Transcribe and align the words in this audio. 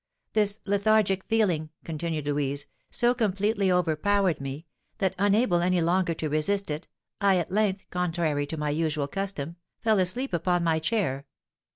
"This 0.33 0.61
lethargic 0.65 1.23
feeling," 1.25 1.69
continued 1.83 2.25
Louise, 2.25 2.65
"so 2.89 3.13
completely 3.13 3.71
overpowered 3.71 4.41
me, 4.41 4.65
that, 4.97 5.13
unable 5.19 5.61
any 5.61 5.79
longer 5.79 6.15
to 6.15 6.27
resist 6.27 6.71
it, 6.71 6.87
I 7.21 7.37
at 7.37 7.51
length, 7.51 7.85
contrary 7.91 8.47
to 8.47 8.57
my 8.57 8.71
usual 8.71 9.07
custom, 9.07 9.57
fell 9.79 9.99
asleep 9.99 10.33
upon 10.33 10.63
my 10.63 10.79
chair. 10.79 11.27